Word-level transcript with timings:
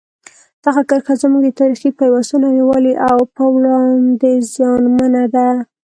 دغه 0.65 0.81
کرښه 0.89 1.13
زموږ 1.21 1.41
د 1.45 1.49
تاریخي 1.59 1.89
پیوستون 1.99 2.41
او 2.47 2.51
یووالي 2.61 2.93
په 3.35 3.43
وړاندې 3.55 4.31
زیانمنه 4.53 5.23
ده. 5.35 5.47